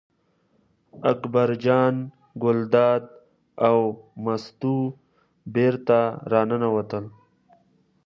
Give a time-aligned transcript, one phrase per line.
[1.11, 1.95] اکبر جان
[2.43, 3.03] ګلداد
[3.67, 3.77] او
[4.23, 4.77] مستو
[5.53, 5.99] بېرته
[6.31, 7.05] راننوتل.